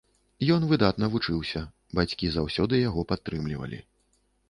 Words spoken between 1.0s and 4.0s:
вучыўся, бацькі заўсёды яго падтрымлівалі.